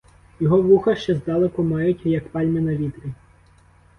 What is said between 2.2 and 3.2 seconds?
пальми на вітрі.